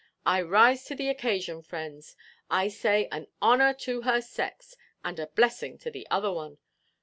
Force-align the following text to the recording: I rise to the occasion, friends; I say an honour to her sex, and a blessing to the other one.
I 0.25 0.41
rise 0.41 0.83
to 0.85 0.95
the 0.95 1.09
occasion, 1.09 1.61
friends; 1.61 2.15
I 2.49 2.69
say 2.69 3.07
an 3.11 3.27
honour 3.39 3.71
to 3.85 4.01
her 4.01 4.19
sex, 4.19 4.75
and 5.05 5.19
a 5.19 5.27
blessing 5.27 5.77
to 5.77 5.91
the 5.91 6.07
other 6.09 6.31
one. 6.31 6.57